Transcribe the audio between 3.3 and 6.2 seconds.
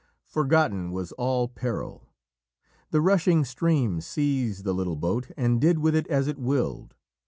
stream seized the little boat and did with it